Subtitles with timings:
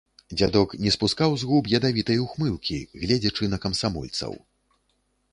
[0.37, 4.33] Дзядок не спускаў з губ ядавітай ухмылкі, гледзячы на камсамольцаў.